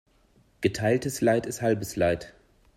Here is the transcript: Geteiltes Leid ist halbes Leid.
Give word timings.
Geteiltes 0.61 1.21
Leid 1.21 1.45
ist 1.45 1.61
halbes 1.61 1.95
Leid. 1.95 2.33